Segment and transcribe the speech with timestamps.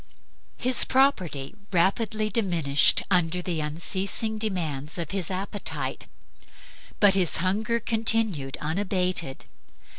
[0.57, 6.07] His property rapidly diminished under the unceasing demands of his appetite,
[6.99, 9.45] but his hunger continued unabated.